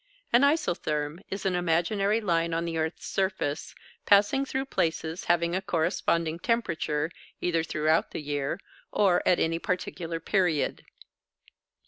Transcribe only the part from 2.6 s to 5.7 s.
the earth's surface, passing through places having a